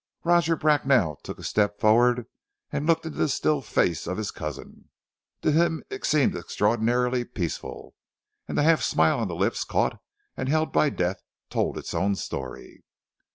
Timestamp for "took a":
1.17-1.43